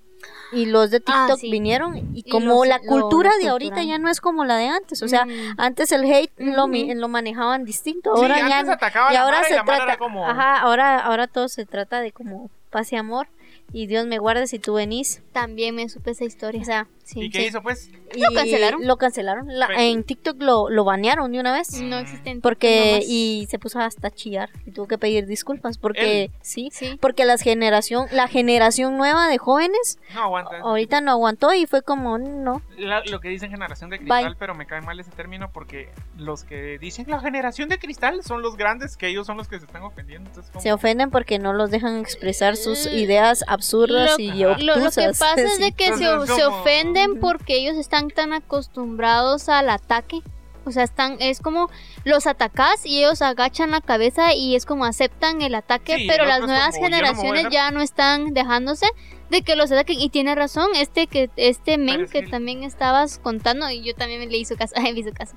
[0.54, 1.52] Y los de Ah, TikTok sí.
[1.52, 4.68] vinieron y Y como los- la cultura de ahorita ya no es como la de
[4.68, 6.94] antes, o sea, mm, antes el hate lo, Ujú.
[6.96, 10.26] lo manejaban distinto, Sí, ahora ya atacaba y ahora se trata, como...
[10.28, 13.28] ajá, ahora, ahora todo se trata de como paz y amor
[13.74, 15.22] y Dios me guarde si tú venís.
[15.34, 16.62] también me supe esa historia.
[16.62, 17.46] O sea, sí, ¿Y qué sí.
[17.48, 17.90] hizo pues?
[18.16, 18.86] y cancelaron?
[18.86, 19.48] Lo cancelaron.
[19.48, 21.82] La- Pues- en TikTok lo, lo banearon de una vez.
[21.82, 26.30] No existen Porque, y se puso hasta a chillar y tuvo que pedir disculpas porque,
[26.42, 26.98] sí, sí.
[27.02, 30.60] porque la generación, la generación nueva de jóvenes No aguanta.
[30.60, 34.08] ahorita no aguantó y fue como, no, La- lo que dicen generación de Bye.
[34.08, 38.24] cristal, pero me cae mal ese término porque los que dicen la generación de cristal
[38.24, 40.30] son los grandes, que ellos son los que se están ofendiendo.
[40.30, 44.58] Entonces, se ofenden porque no los dejan expresar sus ideas absurdas Lo- y Ajá.
[44.60, 45.20] Lo, lo que obtusas.
[45.20, 50.22] pasa es de que se, se ofenden Porque ellos están tan acostumbrados al ataque.
[50.66, 51.70] O sea, están, es como
[52.06, 56.24] los atacás y ellos agachan la cabeza y es como aceptan el ataque, Sí, pero
[56.26, 58.86] las nuevas no generaciones ya no están dejándose
[59.30, 60.00] de que los ataquen.
[60.00, 64.30] Y tiene razón, este que este men que que- también estabas contando, y yo también
[64.30, 65.36] le hizo caso, me hizo caso.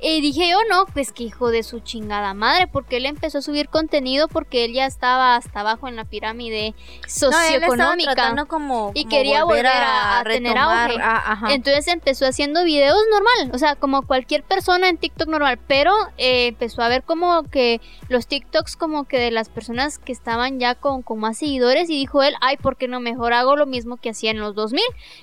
[0.00, 3.42] Y dije yo, no, pues que hijo de su chingada madre, porque él empezó a
[3.42, 8.46] subir contenido porque él ya estaba hasta abajo en la pirámide No, él socioeconómica.
[8.46, 11.02] como, Y como quería volver a- a tener retomar, auge.
[11.02, 11.52] a-.
[11.52, 16.48] Entonces empezó haciendo videos normal, o sea, como cualquier persona en TikTok normal, pero eh,
[16.48, 20.74] empezó a ver como que los TikToks como que de las personas que estaban ya
[20.74, 23.96] con, con más seguidores y dijo él, ay, ¿por qué no mejor hago lo mismo
[23.96, 24.82] que hacía en los 2000?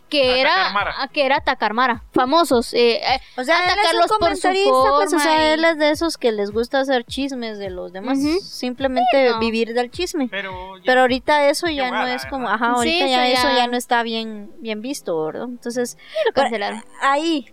[0.10, 1.10] Que Atacar era, Mara.
[1.14, 2.74] que era atacar Mara, famosos.
[2.74, 5.66] eh, eh, O sea, él es un atacarlos por su pues, o sea, y- él
[5.66, 9.40] es de esos que les gusta hacer chismes de los demás, simplemente Sí, no.
[9.40, 10.28] vivir del chisme.
[10.30, 13.50] Pero, ya- Pero ahorita eso ya no es como, ajá, ahorita Sí, ya eso eso
[13.50, 15.44] ya- ya no está bien bien visto, ¿verdad?
[15.50, 16.84] Entonces, lo cancelaron.
[17.02, 17.46] ahí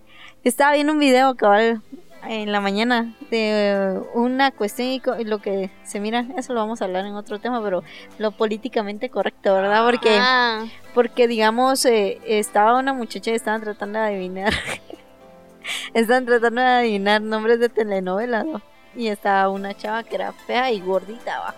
[0.45, 1.83] estaba viendo un video cabal
[2.25, 6.85] en la mañana de una cuestión y lo que se mira, eso lo vamos a
[6.85, 7.83] hablar en otro tema, pero
[8.19, 9.85] lo políticamente correcto, ¿verdad?
[9.85, 14.53] Porque Ah, porque digamos eh, estaba una muchacha y estaban tratando de adivinar
[15.95, 18.61] estaban tratando de adivinar nombres de telenovelas ¿no?
[18.95, 21.55] y estaba una chava que era fea y gordita ¿va?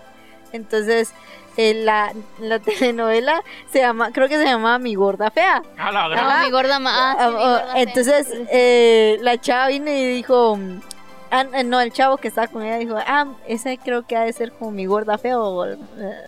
[0.51, 1.11] entonces
[1.57, 3.41] eh, la, la telenovela
[3.71, 6.43] se llama creo que se llamaba mi gorda fea A la Ajá.
[6.43, 7.81] mi gorda ma- ah, sí, mi Ah, gorda fea.
[7.83, 10.57] entonces eh, la chava vino y dijo
[11.31, 14.23] ah, eh, no el chavo que estaba con ella dijo ah ese creo que ha
[14.23, 15.77] de ser como mi gorda fea o eh,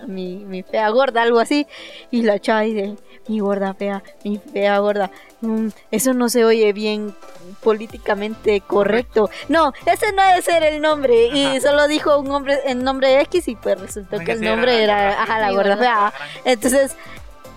[0.07, 1.67] mi, mi fea gorda algo así
[2.11, 2.95] y la chava dice
[3.27, 5.09] mi gorda fea mi fea gorda
[5.39, 7.13] Mm, eso no se oye bien
[7.61, 11.61] políticamente correcto no ese no debe ser el nombre y Ajá.
[11.61, 15.23] solo dijo un hombre el nombre X y pues resultó que el nombre la era
[15.23, 16.95] ajá la Sí, gorda fea gran- entonces,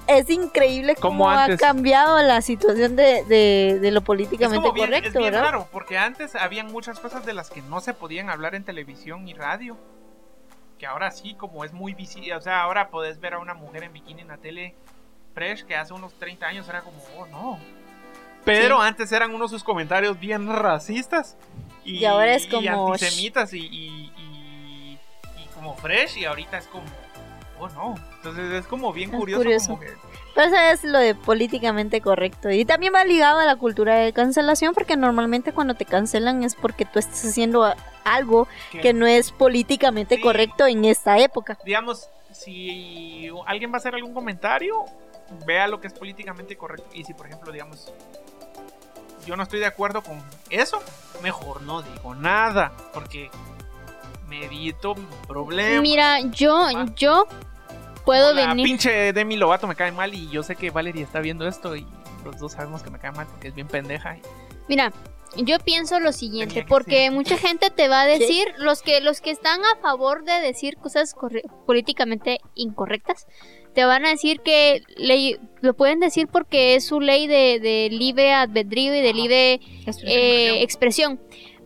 [0.07, 4.93] es increíble Como cómo ha cambiado la situación de, de, de lo políticamente como bien,
[4.93, 5.45] es correcto, bien ¿verdad?
[5.51, 9.29] raro, porque antes habían muchas cosas de las que no se podían hablar en televisión
[9.29, 9.77] y radio.
[10.79, 13.85] Que ahora sí, como es muy visible, o sea, ahora podés ver a una mujer
[13.85, 14.75] en bikini en la tele
[15.35, 17.61] fresh que hace unos 30 años era como, oh no.
[18.45, 21.37] Pero antes eran unos sus comentarios bien racistas.
[21.85, 24.99] Y, Y ahora es y como, antisemitas y, y, y-
[25.43, 26.85] y como fresh y ahorita es como,
[27.59, 27.95] oh no.
[28.17, 29.43] Entonces es como bien Es curioso.
[29.43, 29.67] curioso.
[29.69, 29.89] Como que,
[30.35, 32.51] Pero eso es lo de políticamente correcto.
[32.51, 36.55] Y también va ligado a la cultura de cancelación, porque normalmente cuando te cancelan es
[36.55, 37.75] porque tú estás haciendo
[38.05, 40.23] algo que- que no es políticamente Sí.
[40.23, 41.59] correcto en esta época.
[41.65, 44.85] digamos, si alguien va a hacer algún comentario,
[45.47, 46.89] vea lo que es políticamente correcto.
[46.95, 47.93] Y si, por ejemplo, digamos,
[49.27, 50.83] yo no estoy de acuerdo con eso,
[51.23, 53.31] mejor no digo nada, porque
[54.29, 54.95] me evito
[55.27, 55.83] problemas.
[55.83, 56.87] Mira, yo, Ah.
[56.97, 57.27] yo
[58.05, 58.65] puedo la venir.
[58.65, 61.87] pinche Demi Lovato me cae mal y yo sé que Valerie está viendo esto y
[62.25, 64.17] los dos sabemos que me cae mal porque es bien pendeja.
[64.17, 64.23] y-
[64.69, 64.93] Mira,
[65.37, 69.31] Yo pienso lo siguiente, porque mucha gente te va a decir, los que los que
[69.31, 71.15] están a favor de decir cosas
[71.67, 73.27] políticamente incorrectas,
[73.73, 77.89] te van a decir que ley, lo pueden decir porque es su ley de, de
[77.91, 79.61] libre albedrío y de libre
[80.05, 81.21] eh, expresión.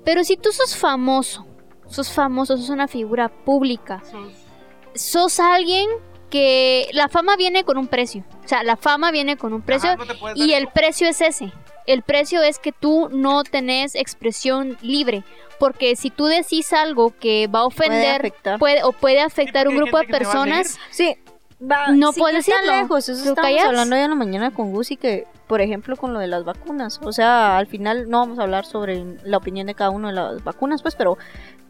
[0.04, 1.46] Pero si tú sos famoso,
[1.86, 4.02] sos famoso, sos una figura pública,
[4.94, 5.88] sos alguien
[6.34, 8.24] que la fama viene con un precio.
[8.44, 11.52] O sea, la fama viene con un precio Ajá, no y el precio es ese.
[11.86, 15.22] El precio es que tú no tenés expresión libre.
[15.60, 19.82] Porque si tú decís algo que va a ofender puede, o puede afectar porque un
[19.84, 21.16] grupo de personas, Sí,
[21.62, 22.72] va, No sin puedes decirlo.
[22.80, 23.08] lejos.
[23.08, 23.68] Eso Lo estábamos callas.
[23.68, 26.98] hablando hoy en la mañana con Gusi que, por ejemplo, con lo de las vacunas.
[27.04, 30.14] O sea, al final no vamos a hablar sobre la opinión de cada uno de
[30.14, 31.16] las vacunas, pues, pero,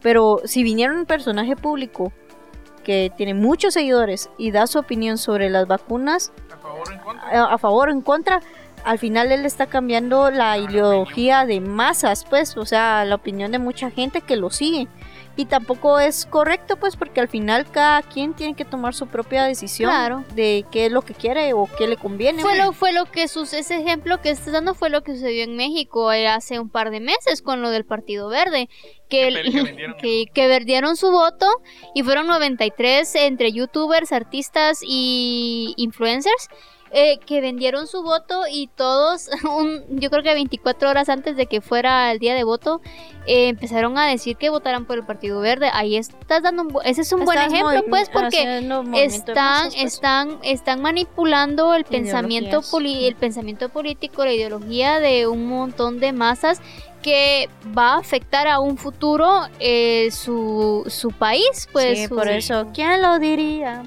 [0.01, 2.11] pero si viniera un personaje público
[2.85, 6.99] que tiene muchos seguidores y da su opinión sobre las vacunas A favor o en
[6.99, 7.43] contra.
[7.43, 8.39] a, a favor o en contra,
[8.85, 13.15] al final él está cambiando la Ah, la ideología de masas, pues, o sea, la
[13.15, 14.87] opinión de mucha gente que lo sigue.
[15.37, 19.43] Y tampoco es correcto, pues, porque al final cada quien tiene que tomar su propia
[19.43, 20.23] decisión Claro.
[20.33, 22.41] de qué es lo que quiere o qué le conviene.
[22.41, 25.43] fue lo, fue lo que sus, ese ejemplo que estás dando fue lo que sucedió
[25.43, 28.69] en México eh, hace un par de meses con lo del Partido Verde.
[29.09, 31.47] Que, Que el- que vendieron que, que vendieron su voto
[31.93, 36.47] y fueron 93 entre youtubers, artistas y influencers
[36.97, 41.45] eh, que vendieron su voto y todos, un, yo creo que 24 horas antes de
[41.45, 42.79] que fuera el día de voto,
[43.27, 45.69] eh, empezaron a decir que votaran por el Partido Verde.
[45.73, 48.37] Ahí estás dando un, bu- ese es un buen ejemplo, pues, porque
[49.33, 49.83] están, pues.
[49.83, 56.13] están, están manipulando el pensamiento, poli- el pensamiento político, la ideología de un montón de
[56.13, 56.61] masas
[57.01, 62.27] que va a afectar a un futuro eh, su, su país, pues sí, su- por
[62.29, 63.83] eso, ¿quién lo diría?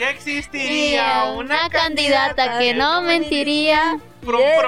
[0.00, 3.98] Que existiría una candidata que no mentiría.
[4.24, 4.58] Pro- Yes.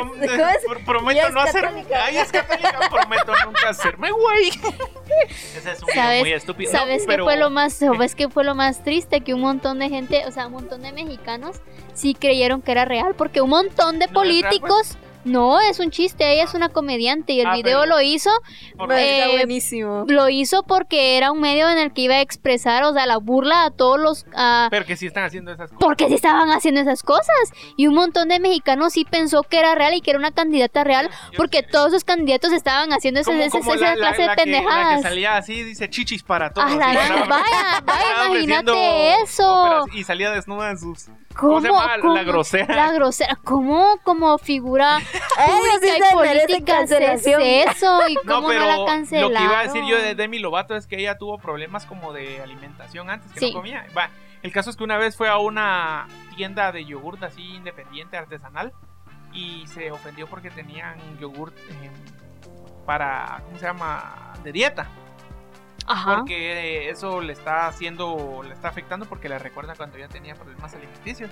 [0.67, 1.67] prom- prometo no hacer.
[2.05, 2.81] Ay, es católica.
[2.91, 4.49] prometo nunca hacerme güey.
[5.57, 6.71] Ese es un ¿Sabes- muy estúpido.
[6.73, 9.21] No, ¿Sabes qué pero- fue lo más, sabes qué fue lo más triste?
[9.23, 11.57] Que un montón de gente, o sea, un montón de mexicanos
[11.95, 16.33] sí creyeron que era real, porque un montón de ¿No políticos, no, es un chiste,
[16.33, 18.31] ella es una comediante y el Ah, video pero- lo hizo
[18.73, 20.05] está Eh, buenísimo.
[20.09, 23.19] lo hizo porque era un medio en el que iba a expresar, o sea, la
[23.19, 24.27] burla a todos los...
[24.35, 25.79] a- Pero que sí están haciendo esas cosas.
[25.81, 27.35] porque sí estaban haciendo esas cosas.
[27.77, 30.85] Y un montón de mexicanos sí pensó que era real y que era una candidata
[30.85, 34.27] real, Yo- porque todos los candidatos estaban haciendo ese- Como- como esa la- la- clase
[34.27, 35.03] la de que- La que pendejadas.
[35.03, 36.71] salía así, dice chichis para todos.
[36.71, 37.45] Ah, la vaya, vaya,
[37.79, 39.55] estaba imagínate eso.
[39.83, 41.07] óperas Y salía desnuda en sus.
[41.37, 41.97] ¿Cómo, ¿Cómo se llama?
[42.01, 42.15] cómo?
[42.15, 42.75] La grosera.
[42.75, 43.39] La grosera.
[43.45, 44.99] ¿Cómo como figura
[45.47, 47.41] pública y política cancelación.
[47.43, 48.01] eso?
[48.09, 49.35] ¿Y No, cómo no, pero la lo cancelaron?
[49.37, 52.41] que iba a decir yo de Demi Lovato es que ella tuvo problemas como de
[52.43, 53.47] alimentación antes, que Sí.
[53.53, 53.87] no comía.
[53.97, 54.11] Va,
[54.43, 58.73] el caso es que una vez fue a una tienda de yogurt así independiente, artesanal,
[59.33, 61.91] y se ofendió porque tenían yogurt eh,
[62.87, 64.33] para, ¿cómo se llama?
[64.43, 64.89] De dieta.
[65.87, 66.17] Ajá.
[66.19, 70.35] Porque eh, eso le está haciendo, le está afectando porque le recuerda cuando ya tenía
[70.35, 71.31] problemas alimenticios.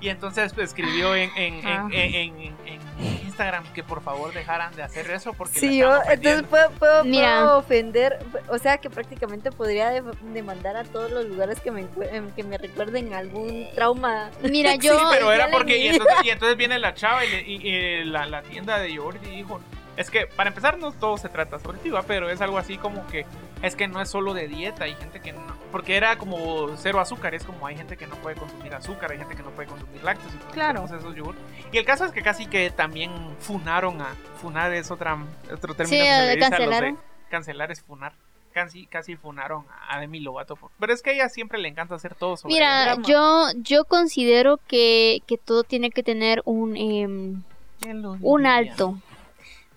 [0.00, 1.88] Y entonces pues, escribió en, en, en- Ajá.
[1.92, 2.80] en- en- en
[3.24, 6.70] Instagram que por favor dejaran de hacer eso porque Sí, la yo, están entonces puedo,
[6.72, 7.40] puedo, Mira.
[7.42, 8.18] puedo ofender,
[8.48, 10.02] o sea que prácticamente podría de-
[10.34, 14.30] demandar a todos los lugares que me, em, que me recuerden algún trauma.
[14.42, 14.98] Mira, yo...
[14.98, 15.78] Sí, pero era porque.
[15.78, 18.92] Y entonces, y entonces viene la chava y, le- y- y la, la tienda de
[18.92, 19.60] yogurt y dijo:
[19.96, 22.02] Es que para empezar, no todo se trata sobre ti, ¿va?
[22.02, 23.24] pero es algo así como que.
[23.64, 25.42] Es que no es solo de dieta, hay gente que no.
[25.72, 29.18] Porque era como cero azúcar, es como hay gente que no puede consumir azúcar, hay
[29.18, 30.32] gente que no puede consumir lácteos.
[30.34, 30.84] y Claro.
[30.84, 31.34] esos yogur.
[31.72, 34.14] Y el caso es que casi que también funaron a.
[34.40, 35.16] Funar es otra,
[35.52, 36.96] otro término Sí, que se le dice a los de-
[37.30, 38.12] cancelar es funar.
[38.52, 40.54] Casi, casi funaron a Demi Lovato.
[40.54, 43.84] por- Pero es que a ella siempre le encanta hacer todo sobre Mira, yo, yo
[43.84, 46.76] considero que, que todo tiene que tener un...
[46.76, 47.42] em,
[47.80, 48.98] ¿Quién lo un alto.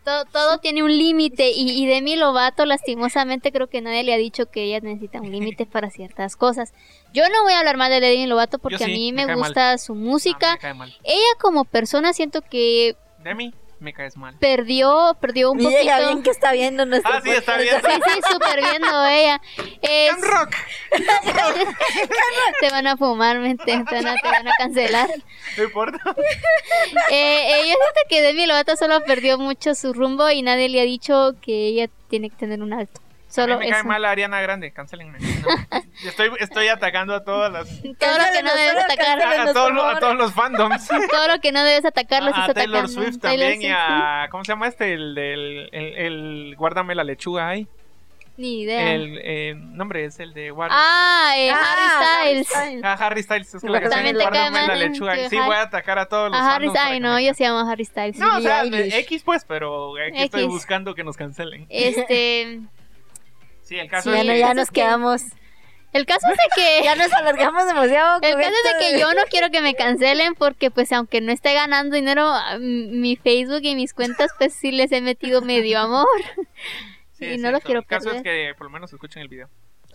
[0.08, 4.18] Todo, todo tiene un límite y, y Demi Lovato lastimosamente creo que nadie le ha
[4.18, 6.74] dicho que ella necesita un límite para ciertas cosas.
[7.14, 9.28] Yo no voy a hablar mal de Demi Lovato porque sí, a mí me me,
[9.28, 9.50] cae mal.
[9.50, 10.58] gusta su música.
[11.04, 14.36] Ella como persona siento que Demi, me caes mal.
[14.40, 16.08] perdió, perdió un Y ella poquito.
[16.10, 17.86] bien que está viendo nuestro Ah, sí, está podcast.
[17.86, 18.06] viendo.
[18.06, 19.42] Sí, sí, súper viendo ella.
[19.82, 20.56] Es- Cam Rock.
[22.60, 25.10] te van a fumar, mente, te van a, te van a cancelar.
[25.58, 26.00] No importa.
[27.12, 30.82] Eh, eh, yo siento que Demi Lovato solo perdió mucho su rumbo y nadie le
[30.82, 33.02] ha dicho que ella tiene que tener un alto.
[33.30, 33.88] Solo a mí me cae eso.
[33.90, 35.20] mal Ariana Grande, cancelenme.
[35.20, 35.80] No.
[36.08, 39.20] Estoy, estoy atacando a todas las Todo lo que no debes atacar.
[39.22, 40.88] a, a todos, los- a todos los fandoms.
[41.12, 42.88] Todo lo que no debes atacar lo a Taylor atacando.
[42.88, 44.94] Swift Taylor también y Swift, a ¿cómo se llama este?
[44.94, 47.68] El del el, el guárdame la lechuga ahí.
[48.38, 48.94] Ni idea.
[48.94, 50.70] El eh, nombre es el de War.
[50.72, 52.84] Ah, eh, Ah, Harry Styles.
[52.84, 55.16] Ah, Harry Styles, es que la canción la lechuga.
[55.16, 57.44] que Sí, Harry- voy a atacar a todos los A Harry Styles, no, yo se
[57.46, 58.18] llamo Harry Styles.
[58.20, 58.64] No, o sea.
[58.64, 60.52] X pues, pero aquí estoy X.
[60.54, 61.66] buscando que nos cancelen.
[61.70, 62.60] Este,
[63.68, 64.40] Sí, el caso Sí, Ya, no, es que...
[64.40, 65.22] ya nos quedamos.
[65.94, 68.20] el caso es de que Ya nos alargamos demasiado.
[68.22, 71.32] El caso es de que yo no quiero que me cancelen porque pues aunque no
[71.32, 76.08] esté ganando dinero, mi Facebook y mis cuentas pues sí les he metido medio amor.
[77.12, 77.66] Sí, y no lo cierto.
[77.66, 78.52] quiero El caso es perder.
[78.52, 79.50] que por lo menos escuchen el video.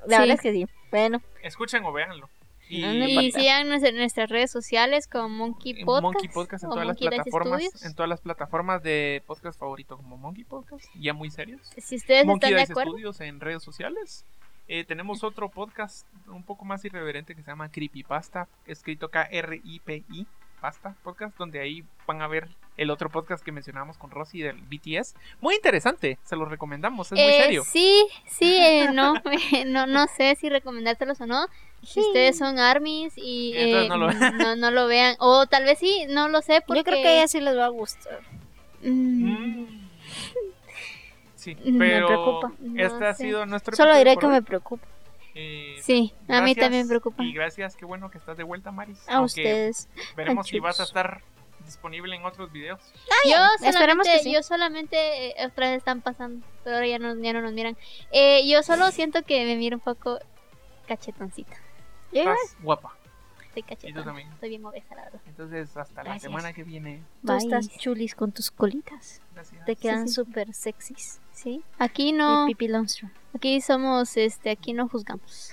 [0.07, 0.21] La Sí.
[0.23, 0.67] verdad es que sí.
[0.91, 2.29] Bueno, Escuchen o véanlo.
[2.77, 6.03] Y, Y síganos en nuestras redes sociales como Monkey Podcast.
[6.03, 7.85] Monkey Podcast en todas las Monkey plataformas, Studios.
[7.85, 11.61] en todas las plataformas de podcast favorito como Monkey Podcast, ya muy serios.
[11.77, 12.93] Si ustedes Monkey están de Dice acuerdo.
[12.93, 14.25] Studios en redes sociales.
[14.69, 20.27] Eh, tenemos otro podcast un poco más irreverente que se llama Creepypasta, escrito K-R-I-P-I,
[20.61, 24.57] Pasta Podcast, donde ahí van a ver el otro podcast que mencionamos con Rosy del
[24.63, 25.15] BTS.
[25.41, 27.65] Muy interesante, se los recomendamos, es muy Eh, serio.
[27.67, 29.15] Sí, sí, eh, no,
[29.67, 31.47] no, no sé si recomendárselos o no.
[31.83, 35.17] Si ustedes son armies y eh, no lo- no, no lo vean.
[35.19, 36.63] O tal vez sí, no lo sé.
[36.67, 36.81] Porque...
[36.81, 38.21] yo creo que a ella sí les va a gustar.
[38.83, 39.89] Mm, Mm.
[41.35, 43.25] Sí, Me pero no este ha sé.
[43.25, 44.33] sido nuestro Solo diré que hoy.
[44.33, 44.87] me preocupa.
[45.35, 47.25] Eh, Sí, a mí también me preocupa.
[47.25, 48.99] Y gracias, qué bueno que estás de vuelta, Maris.
[49.09, 49.89] A Aunque ustedes.
[50.17, 51.21] Veremos si vas a estar
[51.65, 52.81] disponible en otros videos.
[53.25, 54.33] Yo esperemos solamente, que sí.
[54.33, 54.97] yo solamente
[55.31, 57.77] eh, otra vez están pasando, pero ahora ya no, ya no nos miran.
[58.13, 60.19] Eh, yo solo siento que me miro un poco
[60.87, 61.57] cachetoncita.
[62.21, 62.97] Estás guapa.
[63.55, 64.05] Estoy Y tú cachetona.
[64.05, 64.29] también.
[64.33, 65.21] Estoy bien obesa, la verdad.
[65.27, 66.23] Entonces, hasta la Gracias.
[66.23, 67.03] semana que viene.
[67.21, 67.37] Tú Bye.
[67.39, 69.21] estás chulis con tus colitas.
[69.35, 69.65] Gracias.
[69.67, 70.15] Te quedan sí.
[70.15, 71.21] súper sexys.
[71.33, 71.63] Sí.
[71.79, 72.47] Aquí No.
[72.47, 73.13] Pipi Longstream.
[73.35, 75.51] aquí somos, este, aquí no juzgamos.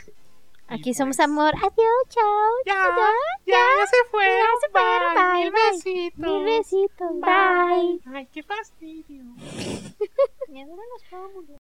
[0.70, 1.54] Y Aquí somos pues, amor.
[1.56, 1.74] Adiós,
[2.10, 2.50] chao.
[2.66, 4.38] Ya, ya, ya se fueron.
[4.38, 5.62] Ya se fueron, Bye, bye, mil bye.
[5.72, 6.20] besitos.
[6.20, 7.12] Mil besitos.
[7.22, 8.16] Bye.
[8.16, 9.24] Ay, qué fastidio.
[10.50, 11.58] Mi abuela nos puedo morir.